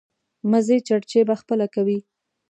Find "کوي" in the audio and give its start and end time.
1.75-1.99